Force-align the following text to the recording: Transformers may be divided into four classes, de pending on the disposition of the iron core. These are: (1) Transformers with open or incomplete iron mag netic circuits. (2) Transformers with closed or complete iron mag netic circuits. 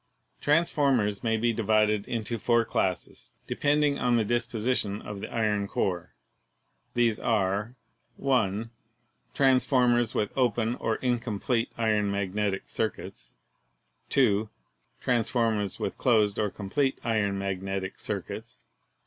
Transformers 0.41 1.23
may 1.23 1.37
be 1.37 1.53
divided 1.53 2.07
into 2.07 2.39
four 2.39 2.65
classes, 2.65 3.33
de 3.45 3.53
pending 3.55 3.99
on 3.99 4.15
the 4.17 4.25
disposition 4.25 4.99
of 4.99 5.19
the 5.19 5.31
iron 5.31 5.67
core. 5.67 6.15
These 6.95 7.19
are: 7.19 7.75
(1) 8.17 8.71
Transformers 9.35 10.15
with 10.15 10.35
open 10.35 10.73
or 10.73 10.95
incomplete 10.95 11.69
iron 11.77 12.09
mag 12.09 12.33
netic 12.33 12.67
circuits. 12.67 13.37
(2) 14.09 14.49
Transformers 15.01 15.79
with 15.79 15.99
closed 15.99 16.39
or 16.39 16.49
complete 16.49 16.99
iron 17.03 17.37
mag 17.37 17.61
netic 17.61 17.99
circuits. 17.99 18.63